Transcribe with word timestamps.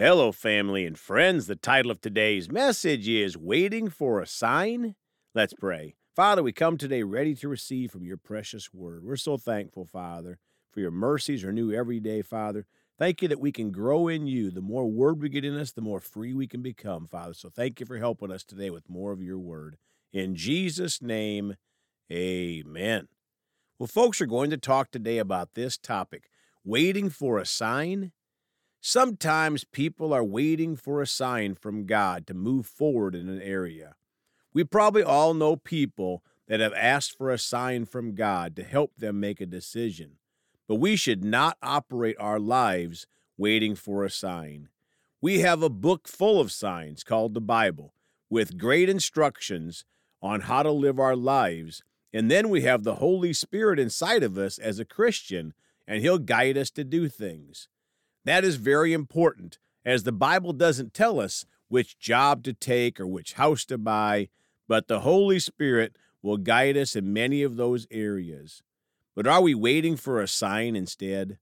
Hello, 0.00 0.32
family 0.32 0.86
and 0.86 0.98
friends. 0.98 1.46
The 1.46 1.56
title 1.56 1.90
of 1.90 2.00
today's 2.00 2.50
message 2.50 3.06
is 3.06 3.36
Waiting 3.36 3.90
for 3.90 4.18
a 4.18 4.26
Sign. 4.26 4.94
Let's 5.34 5.52
pray. 5.52 5.94
Father, 6.16 6.42
we 6.42 6.52
come 6.52 6.78
today 6.78 7.02
ready 7.02 7.34
to 7.34 7.50
receive 7.50 7.90
from 7.90 8.06
your 8.06 8.16
precious 8.16 8.72
word. 8.72 9.04
We're 9.04 9.16
so 9.16 9.36
thankful, 9.36 9.84
Father, 9.84 10.38
for 10.72 10.80
your 10.80 10.90
mercies 10.90 11.44
are 11.44 11.52
new 11.52 11.70
every 11.70 12.00
day, 12.00 12.22
Father. 12.22 12.64
Thank 12.98 13.20
you 13.20 13.28
that 13.28 13.40
we 13.40 13.52
can 13.52 13.70
grow 13.72 14.08
in 14.08 14.26
you. 14.26 14.50
The 14.50 14.62
more 14.62 14.86
word 14.86 15.20
we 15.20 15.28
get 15.28 15.44
in 15.44 15.54
us, 15.54 15.72
the 15.72 15.82
more 15.82 16.00
free 16.00 16.32
we 16.32 16.46
can 16.46 16.62
become, 16.62 17.06
Father. 17.06 17.34
So 17.34 17.50
thank 17.50 17.78
you 17.78 17.84
for 17.84 17.98
helping 17.98 18.32
us 18.32 18.42
today 18.42 18.70
with 18.70 18.88
more 18.88 19.12
of 19.12 19.20
your 19.20 19.38
word. 19.38 19.76
In 20.14 20.34
Jesus' 20.34 21.02
name, 21.02 21.56
amen. 22.10 23.08
Well, 23.78 23.86
folks 23.86 24.22
are 24.22 24.26
going 24.26 24.48
to 24.48 24.56
talk 24.56 24.92
today 24.92 25.18
about 25.18 25.52
this 25.52 25.76
topic 25.76 26.30
waiting 26.64 27.10
for 27.10 27.36
a 27.36 27.44
sign. 27.44 28.12
Sometimes 28.80 29.64
people 29.64 30.12
are 30.12 30.24
waiting 30.24 30.76
for 30.76 31.00
a 31.00 31.06
sign 31.06 31.54
from 31.54 31.86
God 31.86 32.26
to 32.26 32.34
move 32.34 32.66
forward 32.66 33.14
in 33.14 33.28
an 33.28 33.42
area. 33.42 33.94
We 34.52 34.64
probably 34.64 35.02
all 35.02 35.34
know 35.34 35.56
people 35.56 36.22
that 36.48 36.60
have 36.60 36.72
asked 36.74 37.16
for 37.16 37.30
a 37.30 37.38
sign 37.38 37.84
from 37.84 38.14
God 38.14 38.56
to 38.56 38.64
help 38.64 38.96
them 38.96 39.20
make 39.20 39.40
a 39.40 39.46
decision. 39.46 40.12
But 40.66 40.76
we 40.76 40.96
should 40.96 41.24
not 41.24 41.56
operate 41.62 42.16
our 42.18 42.40
lives 42.40 43.06
waiting 43.36 43.74
for 43.74 44.04
a 44.04 44.10
sign. 44.10 44.68
We 45.20 45.40
have 45.40 45.62
a 45.62 45.68
book 45.68 46.08
full 46.08 46.40
of 46.40 46.50
signs 46.50 47.04
called 47.04 47.34
the 47.34 47.40
Bible 47.40 47.94
with 48.28 48.58
great 48.58 48.88
instructions 48.88 49.84
on 50.22 50.42
how 50.42 50.62
to 50.62 50.70
live 50.70 50.98
our 50.98 51.16
lives 51.16 51.82
and 52.12 52.30
then 52.30 52.48
we 52.48 52.62
have 52.62 52.82
the 52.82 52.96
Holy 52.96 53.32
Spirit 53.32 53.78
inside 53.78 54.22
of 54.22 54.36
us 54.36 54.58
as 54.58 54.78
a 54.78 54.84
Christian, 54.84 55.54
and 55.86 56.02
He'll 56.02 56.18
guide 56.18 56.56
us 56.56 56.70
to 56.72 56.84
do 56.84 57.08
things. 57.08 57.68
That 58.24 58.44
is 58.44 58.56
very 58.56 58.92
important, 58.92 59.58
as 59.84 60.02
the 60.02 60.12
Bible 60.12 60.52
doesn't 60.52 60.94
tell 60.94 61.20
us 61.20 61.46
which 61.68 61.98
job 61.98 62.42
to 62.44 62.52
take 62.52 63.00
or 63.00 63.06
which 63.06 63.34
house 63.34 63.64
to 63.66 63.78
buy, 63.78 64.28
but 64.68 64.88
the 64.88 65.00
Holy 65.00 65.38
Spirit 65.38 65.96
will 66.22 66.36
guide 66.36 66.76
us 66.76 66.94
in 66.94 67.12
many 67.12 67.42
of 67.42 67.56
those 67.56 67.86
areas. 67.90 68.62
But 69.14 69.26
are 69.26 69.40
we 69.40 69.54
waiting 69.54 69.96
for 69.96 70.20
a 70.20 70.28
sign 70.28 70.76
instead? 70.76 71.38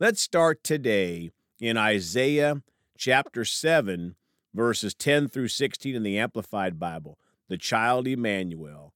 Let's 0.00 0.20
start 0.20 0.64
today 0.64 1.30
in 1.60 1.76
Isaiah 1.76 2.62
chapter 2.96 3.44
7, 3.44 4.16
verses 4.54 4.94
10 4.94 5.28
through 5.28 5.48
16 5.48 5.94
in 5.94 6.02
the 6.02 6.18
Amplified 6.18 6.78
Bible, 6.78 7.18
the 7.48 7.56
child 7.56 8.06
Emmanuel. 8.06 8.92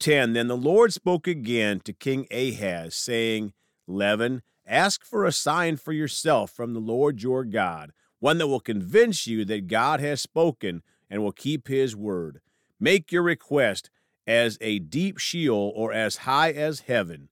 10 0.00 0.32
Then 0.32 0.48
the 0.48 0.56
Lord 0.56 0.92
spoke 0.92 1.28
again 1.28 1.80
to 1.80 1.92
King 1.92 2.26
Ahaz, 2.30 2.96
saying, 2.96 3.52
Leaven, 3.86 4.42
ask 4.66 5.04
for 5.04 5.24
a 5.24 5.32
sign 5.32 5.76
for 5.76 5.92
yourself 5.92 6.50
from 6.50 6.74
the 6.74 6.80
Lord 6.80 7.22
your 7.22 7.44
God, 7.44 7.92
one 8.20 8.38
that 8.38 8.48
will 8.48 8.60
convince 8.60 9.26
you 9.26 9.44
that 9.44 9.66
God 9.66 10.00
has 10.00 10.20
spoken 10.20 10.82
and 11.10 11.22
will 11.22 11.32
keep 11.32 11.68
his 11.68 11.94
word. 11.96 12.40
Make 12.80 13.12
your 13.12 13.22
request 13.22 13.90
as 14.26 14.58
a 14.60 14.78
deep 14.78 15.18
Sheol 15.18 15.72
or 15.74 15.92
as 15.92 16.18
high 16.18 16.52
as 16.52 16.80
heaven. 16.80 17.28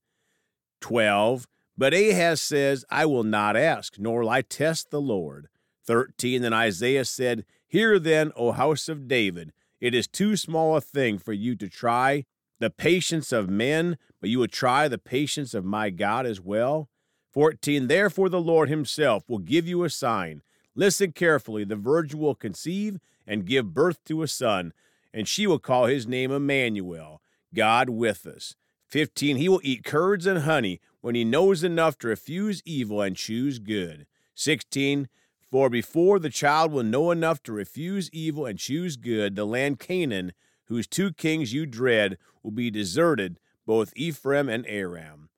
12. 0.80 1.46
But 1.76 1.94
Ahaz 1.94 2.42
says, 2.42 2.84
I 2.90 3.06
will 3.06 3.24
not 3.24 3.56
ask, 3.56 3.98
nor 3.98 4.20
will 4.20 4.28
I 4.28 4.42
test 4.42 4.90
the 4.90 5.00
Lord. 5.00 5.48
13. 5.86 6.42
Then 6.42 6.52
Isaiah 6.52 7.04
said, 7.04 7.44
Hear 7.66 7.98
then, 7.98 8.32
O 8.36 8.52
house 8.52 8.88
of 8.88 9.08
David, 9.08 9.52
it 9.80 9.94
is 9.94 10.06
too 10.06 10.36
small 10.36 10.76
a 10.76 10.80
thing 10.80 11.18
for 11.18 11.32
you 11.32 11.56
to 11.56 11.68
try 11.68 12.24
the 12.58 12.70
patience 12.70 13.32
of 13.32 13.48
men, 13.48 13.96
but 14.20 14.28
you 14.28 14.38
will 14.38 14.48
try 14.48 14.88
the 14.88 14.98
patience 14.98 15.54
of 15.54 15.64
my 15.64 15.88
God 15.88 16.26
as 16.26 16.40
well. 16.40 16.90
14. 17.32 17.86
Therefore, 17.86 18.28
the 18.28 18.40
Lord 18.40 18.68
himself 18.68 19.24
will 19.28 19.38
give 19.38 19.66
you 19.66 19.84
a 19.84 19.90
sign. 19.90 20.42
Listen 20.74 21.12
carefully. 21.12 21.64
The 21.64 21.76
virgin 21.76 22.18
will 22.18 22.34
conceive 22.34 22.98
and 23.26 23.46
give 23.46 23.74
birth 23.74 24.02
to 24.04 24.22
a 24.22 24.28
son, 24.28 24.72
and 25.12 25.28
she 25.28 25.46
will 25.46 25.58
call 25.58 25.86
his 25.86 26.06
name 26.06 26.30
Emmanuel, 26.32 27.22
God 27.54 27.88
with 27.90 28.26
us. 28.26 28.54
15. 28.88 29.36
He 29.36 29.48
will 29.48 29.60
eat 29.62 29.84
curds 29.84 30.26
and 30.26 30.40
honey 30.40 30.80
when 31.00 31.14
he 31.14 31.24
knows 31.24 31.62
enough 31.62 31.96
to 31.98 32.08
refuse 32.08 32.62
evil 32.64 33.00
and 33.00 33.16
choose 33.16 33.58
good. 33.58 34.06
16. 34.34 35.08
For 35.50 35.68
before 35.68 36.18
the 36.18 36.30
child 36.30 36.72
will 36.72 36.82
know 36.82 37.10
enough 37.10 37.42
to 37.44 37.52
refuse 37.52 38.10
evil 38.12 38.46
and 38.46 38.58
choose 38.58 38.96
good, 38.96 39.36
the 39.36 39.44
land 39.44 39.78
Canaan 39.78 40.32
whose 40.70 40.86
two 40.86 41.12
kings 41.12 41.52
you 41.52 41.66
dread 41.66 42.16
will 42.44 42.52
be 42.52 42.70
deserted, 42.70 43.40
both 43.66 43.92
Ephraim 43.96 44.48
and 44.48 44.64
Aram. 44.68 45.29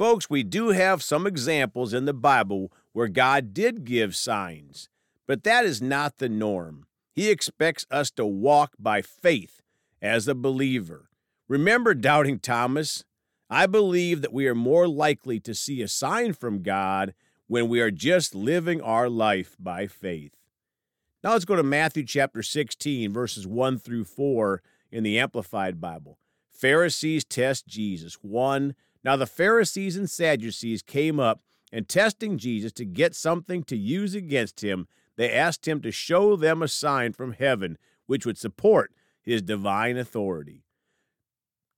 Folks, 0.00 0.30
we 0.30 0.42
do 0.42 0.70
have 0.70 1.02
some 1.02 1.26
examples 1.26 1.92
in 1.92 2.06
the 2.06 2.14
Bible 2.14 2.72
where 2.94 3.06
God 3.06 3.52
did 3.52 3.84
give 3.84 4.16
signs, 4.16 4.88
but 5.26 5.44
that 5.44 5.66
is 5.66 5.82
not 5.82 6.16
the 6.16 6.28
norm. 6.30 6.86
He 7.12 7.28
expects 7.28 7.84
us 7.90 8.10
to 8.12 8.24
walk 8.24 8.72
by 8.78 9.02
faith 9.02 9.60
as 10.00 10.26
a 10.26 10.34
believer. 10.34 11.10
Remember 11.48 11.92
doubting 11.92 12.38
Thomas? 12.38 13.04
I 13.50 13.66
believe 13.66 14.22
that 14.22 14.32
we 14.32 14.46
are 14.46 14.54
more 14.54 14.88
likely 14.88 15.38
to 15.40 15.54
see 15.54 15.82
a 15.82 15.86
sign 15.86 16.32
from 16.32 16.62
God 16.62 17.12
when 17.46 17.68
we 17.68 17.82
are 17.82 17.90
just 17.90 18.34
living 18.34 18.80
our 18.80 19.10
life 19.10 19.54
by 19.58 19.86
faith. 19.86 20.32
Now 21.22 21.32
let's 21.32 21.44
go 21.44 21.56
to 21.56 21.62
Matthew 21.62 22.06
chapter 22.06 22.42
16, 22.42 23.12
verses 23.12 23.46
1 23.46 23.78
through 23.78 24.04
4 24.06 24.62
in 24.90 25.02
the 25.02 25.18
Amplified 25.18 25.78
Bible. 25.78 26.16
Pharisees 26.50 27.22
test 27.22 27.66
Jesus. 27.66 28.14
1. 28.22 28.74
Now 29.04 29.16
the 29.16 29.26
Pharisees 29.26 29.96
and 29.96 30.08
Sadducees 30.08 30.82
came 30.82 31.18
up 31.18 31.42
and 31.72 31.88
testing 31.88 32.38
Jesus 32.38 32.72
to 32.72 32.84
get 32.84 33.14
something 33.14 33.62
to 33.64 33.76
use 33.76 34.14
against 34.14 34.62
him, 34.62 34.88
they 35.16 35.30
asked 35.32 35.68
him 35.68 35.80
to 35.82 35.92
show 35.92 36.36
them 36.36 36.62
a 36.62 36.68
sign 36.68 37.12
from 37.12 37.32
heaven 37.32 37.78
which 38.06 38.26
would 38.26 38.38
support 38.38 38.92
his 39.22 39.42
divine 39.42 39.96
authority. 39.96 40.64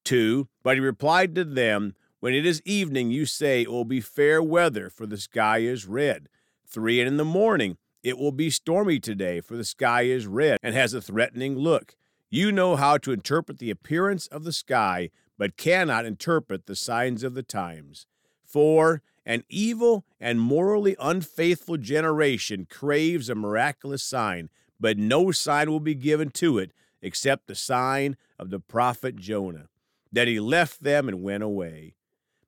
2. 0.05 0.49
But 0.63 0.77
he 0.77 0.81
replied 0.81 1.35
to 1.35 1.45
them, 1.45 1.95
When 2.21 2.35
it 2.35 2.47
is 2.47 2.63
evening, 2.65 3.11
you 3.11 3.27
say 3.27 3.63
it 3.63 3.71
will 3.71 3.85
be 3.85 4.01
fair 4.01 4.43
weather, 4.43 4.89
for 4.89 5.07
the 5.07 5.17
sky 5.17 5.59
is 5.59 5.87
red. 5.87 6.29
3. 6.67 7.01
And 7.01 7.09
in 7.09 7.17
the 7.17 7.25
morning, 7.25 7.77
it 8.03 8.19
will 8.19 8.33
be 8.33 8.51
stormy 8.51 8.99
today, 8.99 9.41
for 9.41 9.57
the 9.57 9.65
sky 9.65 10.03
is 10.03 10.27
red 10.27 10.59
and 10.63 10.75
has 10.75 10.95
a 10.95 11.03
threatening 11.03 11.57
look. 11.57 11.95
You 12.31 12.51
know 12.51 12.77
how 12.77 12.97
to 12.99 13.13
interpret 13.13 13.59
the 13.59 13.71
appearance 13.71 14.27
of 14.29 14.45
the 14.45 14.53
sky, 14.53 15.11
but 15.39 15.57
cannot 15.57 16.05
interpret 16.05 16.67
the 16.67 16.77
signs 16.77 17.23
of 17.23 17.35
the 17.35 17.43
times. 17.43 18.07
For 18.45 19.03
an 19.25 19.45
evil 19.49 20.05
and 20.21 20.41
morally 20.41 20.97
unfaithful 21.01 21.77
generation 21.77 22.67
craves 22.69 23.29
a 23.29 23.35
miraculous 23.35 24.03
sign, 24.03 24.51
but 24.79 24.99
no 24.99 25.31
sign 25.31 25.71
will 25.71 25.81
be 25.81 25.95
given 25.95 26.31
to 26.31 26.59
it 26.59 26.73
except 27.01 27.47
the 27.47 27.55
sign 27.55 28.17
of 28.39 28.51
the 28.51 28.61
prophet 28.61 29.17
Jonah, 29.17 29.69
that 30.13 30.29
he 30.29 30.39
left 30.39 30.83
them 30.83 31.09
and 31.09 31.23
went 31.23 31.43
away. 31.43 31.95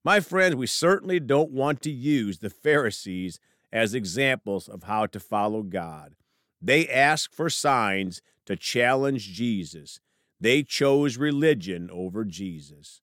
My 0.05 0.21
friends, 0.21 0.55
we 0.55 0.67
certainly 0.67 1.19
don't 1.19 1.51
want 1.51 1.81
to 1.83 1.91
use 1.91 2.39
the 2.39 2.51
Pharisees 2.51 3.41
as 3.73 3.95
examples 3.95 4.69
of 4.69 4.85
how 4.85 5.07
to 5.07 5.19
follow 5.19 5.63
God. 5.63 6.15
They 6.61 6.89
ask 6.89 7.33
for 7.33 7.51
signs 7.51 8.21
to 8.47 8.57
challenge 8.57 9.33
Jesus. 9.33 10.01
They 10.45 10.63
chose 10.63 11.17
religion 11.17 11.89
over 11.91 12.23
Jesus. 12.23 13.01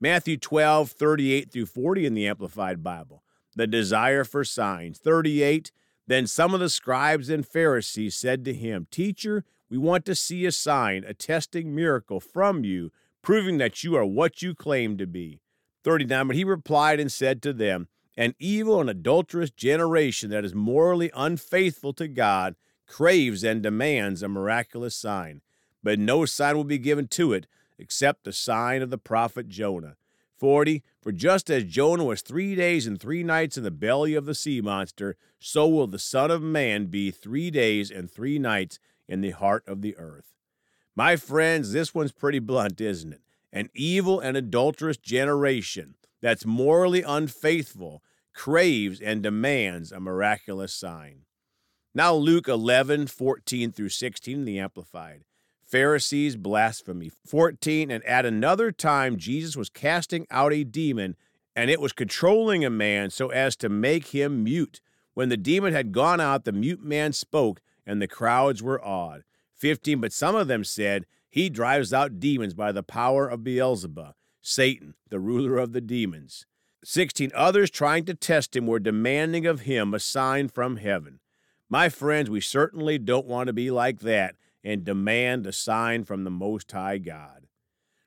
Matthew 0.00 0.36
12, 0.36 0.90
38 0.90 1.52
through 1.52 1.66
40 1.66 2.04
in 2.04 2.14
the 2.14 2.26
Amplified 2.26 2.82
Bible. 2.82 3.22
The 3.54 3.68
desire 3.68 4.24
for 4.24 4.42
signs. 4.42 4.98
38. 4.98 5.70
Then 6.08 6.26
some 6.26 6.52
of 6.52 6.58
the 6.58 6.68
scribes 6.68 7.30
and 7.30 7.46
Pharisees 7.46 8.16
said 8.16 8.44
to 8.44 8.52
him, 8.52 8.88
Teacher, 8.90 9.44
we 9.68 9.78
want 9.78 10.04
to 10.06 10.16
see 10.16 10.44
a 10.46 10.50
sign, 10.50 11.04
a 11.06 11.14
testing 11.14 11.76
miracle 11.76 12.18
from 12.18 12.64
you, 12.64 12.90
proving 13.22 13.58
that 13.58 13.84
you 13.84 13.94
are 13.94 14.04
what 14.04 14.42
you 14.42 14.52
claim 14.52 14.98
to 14.98 15.06
be. 15.06 15.38
39. 15.84 16.26
But 16.26 16.34
he 16.34 16.42
replied 16.42 16.98
and 16.98 17.12
said 17.12 17.40
to 17.42 17.52
them, 17.52 17.86
an 18.16 18.34
evil 18.40 18.80
and 18.80 18.90
adulterous 18.90 19.52
generation 19.52 20.28
that 20.30 20.44
is 20.44 20.56
morally 20.56 21.12
unfaithful 21.14 21.92
to 21.92 22.08
God 22.08 22.56
craves 22.88 23.44
and 23.44 23.62
demands 23.62 24.24
a 24.24 24.28
miraculous 24.28 24.96
sign, 24.96 25.40
but 25.82 25.98
no 25.98 26.24
sign 26.24 26.56
will 26.56 26.64
be 26.64 26.78
given 26.78 27.08
to 27.08 27.32
it 27.32 27.46
except 27.78 28.24
the 28.24 28.32
sign 28.32 28.82
of 28.82 28.90
the 28.90 28.98
prophet 28.98 29.48
Jonah. 29.48 29.96
40. 30.38 30.82
For 31.02 31.12
just 31.12 31.50
as 31.50 31.64
Jonah 31.64 32.04
was 32.04 32.22
three 32.22 32.54
days 32.54 32.86
and 32.86 32.98
three 32.98 33.22
nights 33.22 33.58
in 33.58 33.62
the 33.62 33.70
belly 33.70 34.14
of 34.14 34.24
the 34.24 34.34
sea 34.34 34.60
monster, 34.60 35.16
so 35.38 35.68
will 35.68 35.86
the 35.86 35.98
Son 35.98 36.30
of 36.30 36.42
Man 36.42 36.86
be 36.86 37.10
three 37.10 37.50
days 37.50 37.90
and 37.90 38.10
three 38.10 38.38
nights 38.38 38.78
in 39.06 39.20
the 39.20 39.30
heart 39.30 39.64
of 39.66 39.82
the 39.82 39.96
earth. 39.96 40.34
My 40.96 41.16
friends, 41.16 41.72
this 41.72 41.94
one's 41.94 42.12
pretty 42.12 42.38
blunt, 42.38 42.80
isn't 42.80 43.12
it? 43.12 43.20
An 43.52 43.68
evil 43.74 44.20
and 44.20 44.36
adulterous 44.36 44.96
generation 44.96 45.94
that's 46.20 46.46
morally 46.46 47.02
unfaithful 47.02 48.02
craves 48.32 49.00
and 49.00 49.22
demands 49.22 49.92
a 49.92 50.00
miraculous 50.00 50.72
sign. 50.72 51.22
Now, 51.94 52.14
Luke 52.14 52.48
11, 52.48 53.08
14 53.08 53.72
through 53.72 53.88
16, 53.88 54.44
the 54.44 54.58
Amplified. 54.58 55.24
Pharisees, 55.64 56.36
blasphemy. 56.36 57.10
14, 57.26 57.90
and 57.90 58.04
at 58.04 58.26
another 58.26 58.72
time, 58.72 59.16
Jesus 59.16 59.56
was 59.56 59.70
casting 59.70 60.26
out 60.30 60.52
a 60.52 60.64
demon, 60.64 61.16
and 61.54 61.70
it 61.70 61.80
was 61.80 61.92
controlling 61.92 62.64
a 62.64 62.70
man 62.70 63.10
so 63.10 63.28
as 63.28 63.56
to 63.56 63.68
make 63.68 64.08
him 64.08 64.42
mute. 64.42 64.80
When 65.14 65.28
the 65.28 65.36
demon 65.36 65.72
had 65.72 65.92
gone 65.92 66.20
out, 66.20 66.44
the 66.44 66.52
mute 66.52 66.82
man 66.82 67.12
spoke, 67.12 67.60
and 67.86 68.00
the 68.00 68.08
crowds 68.08 68.62
were 68.62 68.84
awed. 68.84 69.22
15. 69.56 70.00
But 70.00 70.12
some 70.12 70.34
of 70.34 70.48
them 70.48 70.64
said, 70.64 71.06
He 71.28 71.48
drives 71.48 71.92
out 71.92 72.18
demons 72.18 72.54
by 72.54 72.72
the 72.72 72.82
power 72.82 73.28
of 73.28 73.44
Beelzebub, 73.44 74.14
Satan, 74.42 74.94
the 75.08 75.20
ruler 75.20 75.58
of 75.58 75.72
the 75.72 75.80
demons. 75.80 76.46
16. 76.82 77.30
Others 77.34 77.70
trying 77.70 78.06
to 78.06 78.14
test 78.14 78.56
him 78.56 78.66
were 78.66 78.78
demanding 78.78 79.46
of 79.46 79.60
him 79.60 79.92
a 79.92 80.00
sign 80.00 80.48
from 80.48 80.76
heaven. 80.76 81.20
My 81.68 81.88
friends, 81.88 82.30
we 82.30 82.40
certainly 82.40 82.98
don't 82.98 83.26
want 83.26 83.48
to 83.48 83.52
be 83.52 83.70
like 83.70 84.00
that 84.00 84.34
and 84.62 84.84
demand 84.84 85.46
a 85.46 85.52
sign 85.52 86.04
from 86.04 86.24
the 86.24 86.30
Most 86.30 86.70
High 86.72 86.98
God. 86.98 87.46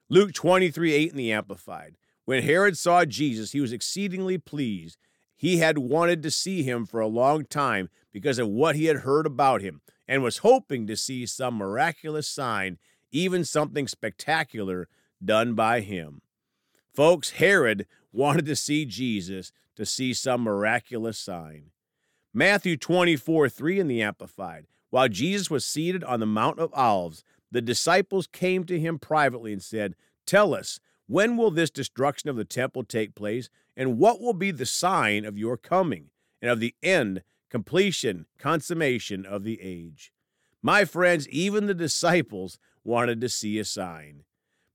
Luke 0.09 0.33
23 0.33 0.93
8 0.93 1.11
in 1.11 1.17
the 1.17 1.31
Amplified. 1.31 1.95
When 2.25 2.43
Herod 2.43 2.77
saw 2.77 3.05
Jesus, 3.05 3.51
he 3.51 3.59
was 3.59 3.73
exceedingly 3.73 4.37
pleased. 4.37 4.97
He 5.35 5.57
had 5.57 5.77
wanted 5.77 6.23
to 6.23 6.31
see 6.31 6.63
him 6.63 6.85
for 6.85 6.99
a 6.99 7.07
long 7.07 7.45
time 7.45 7.89
because 8.11 8.39
of 8.39 8.47
what 8.47 8.75
he 8.75 8.85
had 8.85 8.97
heard 8.97 9.25
about 9.25 9.61
him 9.61 9.81
and 10.07 10.23
was 10.23 10.37
hoping 10.37 10.87
to 10.87 10.95
see 10.95 11.25
some 11.25 11.55
miraculous 11.55 12.29
sign, 12.29 12.77
even 13.11 13.43
something 13.43 13.87
spectacular 13.87 14.87
done 15.23 15.53
by 15.53 15.81
him. 15.81 16.21
Folks, 16.93 17.31
Herod 17.31 17.87
wanted 18.11 18.45
to 18.45 18.55
see 18.55 18.85
Jesus 18.85 19.51
to 19.75 19.85
see 19.85 20.13
some 20.13 20.41
miraculous 20.41 21.17
sign. 21.17 21.71
Matthew 22.33 22.77
24 22.77 23.49
3 23.49 23.79
in 23.79 23.87
the 23.87 24.01
Amplified. 24.01 24.67
While 24.93 25.09
Jesus 25.09 25.49
was 25.49 25.65
seated 25.65 26.03
on 26.03 26.19
the 26.19 26.27
Mount 26.27 26.59
of 26.59 26.71
Olives, 26.71 27.23
the 27.49 27.63
disciples 27.63 28.27
came 28.27 28.63
to 28.65 28.79
him 28.79 28.99
privately 28.99 29.51
and 29.51 29.59
said, 29.59 29.95
Tell 30.27 30.53
us, 30.53 30.79
when 31.07 31.35
will 31.35 31.49
this 31.49 31.71
destruction 31.71 32.29
of 32.29 32.35
the 32.35 32.45
temple 32.45 32.83
take 32.83 33.15
place? 33.15 33.49
And 33.75 33.97
what 33.97 34.21
will 34.21 34.35
be 34.35 34.51
the 34.51 34.67
sign 34.67 35.25
of 35.25 35.35
your 35.35 35.57
coming 35.57 36.11
and 36.43 36.51
of 36.51 36.59
the 36.59 36.75
end, 36.83 37.23
completion, 37.49 38.27
consummation 38.37 39.25
of 39.25 39.43
the 39.43 39.59
age? 39.63 40.13
My 40.61 40.85
friends, 40.85 41.27
even 41.29 41.65
the 41.65 41.73
disciples 41.73 42.59
wanted 42.83 43.19
to 43.21 43.29
see 43.29 43.57
a 43.57 43.65
sign. 43.65 44.25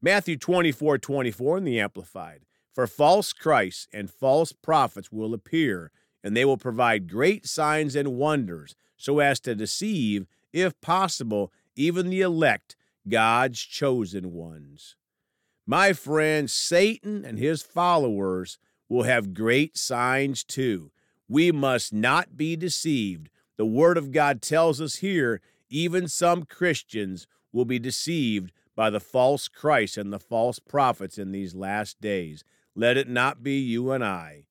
Matthew 0.03 0.37
24 0.37 0.99
24 0.99 1.59
in 1.59 1.65
the 1.65 1.79
Amplified. 1.79 2.41
For 2.75 2.89
false 2.89 3.33
Christs 3.33 3.87
and 3.93 4.11
false 4.11 4.51
prophets 4.51 5.13
will 5.13 5.33
appear, 5.33 5.93
and 6.23 6.37
they 6.37 6.45
will 6.45 6.57
provide 6.57 7.11
great 7.11 7.47
signs 7.47 7.95
and 7.95 8.17
wonders, 8.17 8.75
so 8.97 9.21
as 9.21 9.41
to 9.41 9.55
deceive, 9.55 10.27
if 10.53 10.79
possible, 10.81 11.53
even 11.77 12.11
the 12.11 12.21
elect, 12.21 12.77
God's 13.09 13.61
chosen 13.61 14.33
ones. 14.33 14.97
My 15.67 15.93
friends, 15.93 16.53
Satan 16.53 17.25
and 17.25 17.39
his 17.39 17.63
followers 17.63 18.59
will 18.89 19.05
have 19.05 19.35
great 19.35 19.77
signs 19.77 20.43
too. 20.43 20.91
We 21.29 21.53
must 21.53 21.93
not 21.93 22.37
be 22.37 22.57
deceived. 22.57 23.29
The 23.57 23.67
Word 23.67 23.99
of 23.99 24.13
God 24.13 24.41
tells 24.41 24.81
us 24.81 24.97
here 24.97 25.41
even 25.69 26.09
some 26.09 26.45
Christians 26.45 27.27
will 27.53 27.67
be 27.67 27.79
deceived 27.79 28.53
by 28.75 28.91
the 28.91 29.01
false 29.01 29.49
Christ 29.49 29.99
and 29.99 30.13
the 30.13 30.19
false 30.19 30.59
prophets 30.59 31.19
in 31.19 31.33
these 31.33 31.55
last 31.55 32.01
days. 32.01 32.45
Let 32.75 32.97
it 32.97 33.09
not 33.09 33.43
be 33.43 33.59
you 33.59 33.91
and 33.91 34.05
I. 34.05 34.45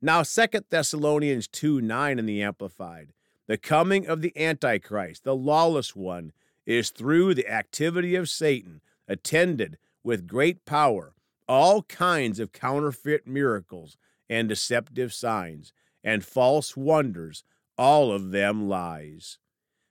Now, 0.00 0.22
Second 0.22 0.66
Thessalonians 0.70 1.48
2 1.48 1.80
9 1.80 2.18
in 2.18 2.26
the 2.26 2.42
Amplified. 2.42 3.12
The 3.48 3.58
coming 3.58 4.06
of 4.06 4.20
the 4.20 4.32
Antichrist, 4.36 5.24
the 5.24 5.34
lawless 5.34 5.96
one, 5.96 6.32
is 6.66 6.90
through 6.90 7.34
the 7.34 7.48
activity 7.48 8.14
of 8.14 8.28
Satan, 8.28 8.80
attended 9.08 9.78
with 10.04 10.28
great 10.28 10.64
power, 10.64 11.14
all 11.48 11.82
kinds 11.82 12.38
of 12.38 12.52
counterfeit 12.52 13.26
miracles 13.26 13.96
and 14.28 14.48
deceptive 14.48 15.12
signs, 15.12 15.72
and 16.04 16.24
false 16.24 16.76
wonders, 16.76 17.42
all 17.76 18.12
of 18.12 18.30
them 18.30 18.68
lies. 18.68 19.38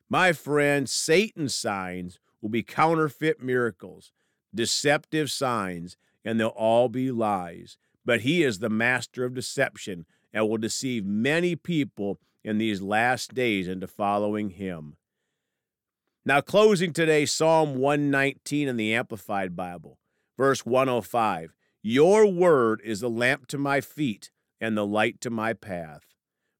My 0.08 0.32
friend, 0.32 0.90
Satan's 0.90 1.56
signs 1.56 2.20
will 2.42 2.50
be 2.50 2.64
counterfeit 2.64 3.42
miracles, 3.42 4.14
deceptive 4.56 5.32
signs, 5.32 5.98
and 6.24 6.40
they'll 6.40 6.50
all 6.50 6.88
be 6.88 7.12
lies. 7.12 7.78
But 8.08 8.22
he 8.22 8.42
is 8.42 8.60
the 8.60 8.70
master 8.70 9.26
of 9.26 9.34
deception 9.34 10.06
and 10.32 10.48
will 10.48 10.58
deceive 10.58 11.06
many 11.06 11.58
people 11.58 12.22
in 12.42 12.58
these 12.58 12.82
last 12.82 13.34
days 13.34 13.68
into 13.68 13.86
following 13.86 14.52
him. 14.52 14.96
Now, 16.26 16.40
closing 16.40 16.94
today, 16.94 17.26
Psalm 17.26 17.76
119 17.76 18.70
in 18.70 18.78
the 18.78 18.94
Amplified 18.94 19.58
Bible, 19.58 20.00
verse 20.38 20.66
105 20.66 21.54
Your 21.82 22.26
word 22.26 22.82
is 22.86 23.04
a 23.04 23.10
lamp 23.10 23.46
to 23.48 23.58
my 23.58 23.82
feet 23.82 24.32
and 24.62 24.78
the 24.78 24.86
light 24.86 25.20
to 25.20 25.30
my 25.30 25.52
path. 25.52 26.14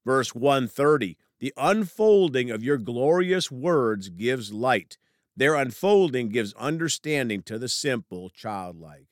Verse 0.04 0.34
130 0.34 1.16
The 1.40 1.54
unfolding 1.56 2.50
of 2.50 2.62
your 2.62 2.76
glorious 2.76 3.50
words 3.50 4.10
gives 4.10 4.52
light. 4.52 4.98
Their 5.34 5.54
unfolding 5.54 6.28
gives 6.28 6.52
understanding 6.54 7.42
to 7.44 7.58
the 7.58 7.68
simple, 7.68 8.28
childlike. 8.28 9.07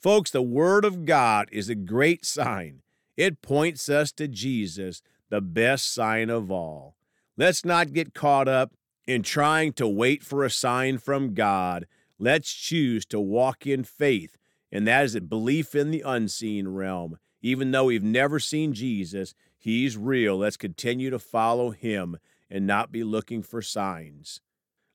Folks, 0.00 0.30
the 0.30 0.40
Word 0.40 0.86
of 0.86 1.04
God 1.04 1.50
is 1.52 1.68
a 1.68 1.74
great 1.74 2.24
sign. 2.24 2.80
It 3.18 3.42
points 3.42 3.90
us 3.90 4.12
to 4.12 4.28
Jesus, 4.28 5.02
the 5.28 5.42
best 5.42 5.92
sign 5.92 6.30
of 6.30 6.50
all. 6.50 6.96
Let's 7.36 7.66
not 7.66 7.92
get 7.92 8.14
caught 8.14 8.48
up 8.48 8.72
in 9.06 9.22
trying 9.22 9.74
to 9.74 9.86
wait 9.86 10.22
for 10.22 10.42
a 10.42 10.48
sign 10.48 10.96
from 10.96 11.34
God. 11.34 11.86
Let's 12.18 12.50
choose 12.50 13.04
to 13.06 13.20
walk 13.20 13.66
in 13.66 13.84
faith, 13.84 14.38
and 14.72 14.88
that 14.88 15.04
is 15.04 15.14
a 15.14 15.20
belief 15.20 15.74
in 15.74 15.90
the 15.90 16.02
unseen 16.06 16.68
realm. 16.68 17.18
Even 17.42 17.70
though 17.70 17.84
we've 17.84 18.02
never 18.02 18.40
seen 18.40 18.72
Jesus, 18.72 19.34
He's 19.58 19.98
real. 19.98 20.38
Let's 20.38 20.56
continue 20.56 21.10
to 21.10 21.18
follow 21.18 21.72
Him 21.72 22.16
and 22.48 22.66
not 22.66 22.90
be 22.90 23.04
looking 23.04 23.42
for 23.42 23.60
signs. 23.60 24.40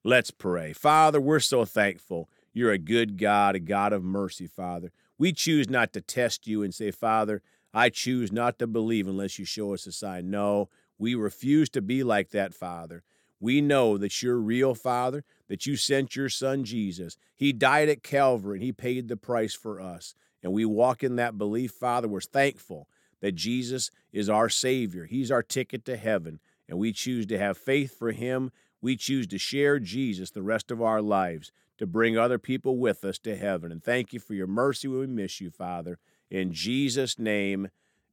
Let's 0.04 0.32
pray. 0.32 0.74
Father, 0.74 1.22
we're 1.22 1.40
so 1.40 1.64
thankful 1.64 2.28
you're 2.56 2.72
a 2.72 2.78
good 2.78 3.18
God, 3.18 3.56
a 3.56 3.60
God 3.60 3.92
of 3.92 4.02
mercy, 4.02 4.48
Father. 4.48 4.92
We 5.18 5.34
choose 5.34 5.70
not 5.70 5.92
to 5.94 6.02
test 6.02 6.48
you 6.48 6.64
and 6.64 6.74
say, 6.74 6.90
Father, 6.90 7.42
I 7.74 7.90
choose 7.90 8.32
not 8.32 8.58
to 8.60 8.66
believe 8.66 9.08
unless 9.08 9.38
you 9.38 9.44
show 9.44 9.74
us 9.74 9.86
a 9.86 9.92
sign. 9.92 10.32
No, 10.32 10.70
we 10.98 11.16
refuse 11.16 11.70
to 11.72 11.82
be 11.82 12.02
like 12.02 12.30
that, 12.30 12.54
Father. 12.54 13.04
We 13.42 13.60
know 13.60 13.98
that 13.98 14.24
you're 14.24 14.40
real, 14.40 14.74
Father, 14.74 15.26
that 15.50 15.66
you 15.66 15.76
sent 15.76 16.16
your 16.16 16.30
Son 16.30 16.64
Jesus. 16.64 17.18
He 17.36 17.52
died 17.52 17.90
at 17.90 18.04
Calvary 18.04 18.58
and 18.58 18.64
He 18.64 18.72
paid 18.72 19.10
the 19.10 19.18
price 19.18 19.54
for 19.54 19.82
us. 19.82 20.16
And 20.42 20.54
we 20.54 20.64
walk 20.64 21.04
in 21.04 21.18
that 21.18 21.38
belief, 21.38 21.72
Father. 21.72 22.08
We're 22.08 22.22
thankful 22.22 22.88
that 23.20 23.34
Jesus 23.34 23.92
is 24.14 24.30
our 24.30 24.48
Savior. 24.48 25.06
He's 25.06 25.30
our 25.30 25.44
ticket 25.44 25.84
to 25.86 25.98
heaven. 25.98 26.40
And 26.70 26.80
we 26.80 26.94
choose 26.94 27.26
to 27.26 27.38
have 27.38 27.58
faith 27.58 28.00
for 28.00 28.14
Him. 28.14 28.52
We 28.82 28.96
choose 28.96 29.28
to 29.28 29.38
share 29.38 29.78
Jesus 29.80 30.32
the 30.32 30.42
rest 30.42 30.72
of 30.72 30.82
our 30.82 31.02
lives 31.02 31.52
to 31.78 31.86
bring 31.86 32.18
other 32.18 32.40
people 32.40 32.78
with 32.78 33.04
us 33.04 33.18
to 33.20 33.36
heaven. 33.36 33.72
And 33.72 33.84
thank 33.84 34.14
you 34.14 34.20
for 34.20 34.34
your 34.34 34.48
mercy 34.48 34.88
we 34.88 35.08
miss 35.08 35.42
you, 35.42 35.50
Father. 35.50 36.00
In 36.30 36.54
Jesus' 36.54 37.20
name, 37.20 37.70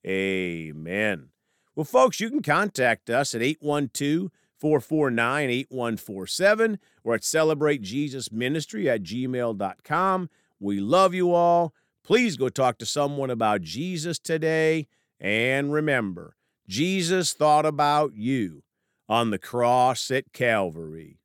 amen. 0.06 1.28
Well, 1.74 1.84
folks, 1.84 2.20
you 2.20 2.28
can 2.28 2.42
contact 2.42 3.08
us 3.08 3.34
at 3.34 3.42
812 3.42 4.30
449 4.58 5.50
8147 5.50 6.78
or 7.02 7.14
at 7.14 7.22
celebratejesusministry 7.22 8.86
at 8.86 9.02
gmail.com. 9.02 10.30
We 10.60 10.78
love 10.78 11.14
you 11.14 11.32
all. 11.32 11.74
Please 12.04 12.36
go 12.36 12.48
talk 12.48 12.78
to 12.78 12.86
someone 12.86 13.30
about 13.30 13.62
Jesus 13.62 14.18
today. 14.18 14.86
And 15.18 15.72
remember, 15.72 16.36
Jesus 16.68 17.32
thought 17.32 17.66
about 17.66 18.14
you 18.14 18.62
on 19.08 19.30
the 19.30 19.38
cross 19.38 20.10
at 20.10 20.32
Calvary. 20.32 21.21